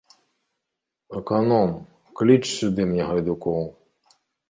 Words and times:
Аканом, 1.19 1.71
кліч 2.21 2.43
сюды 2.57 2.81
мне 2.93 3.03
гайдукоў! 3.11 3.73